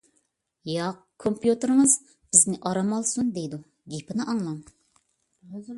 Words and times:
ياق، 0.69 0.95
كومپيۇتېرىڭىز 1.25 1.95
بىزنى 2.09 2.59
ئارام 2.71 2.91
ئالسۇن 2.99 3.31
دەيدۇ، 3.37 3.61
گېپىنى 3.95 4.29
ئاڭلاڭ. 4.33 4.59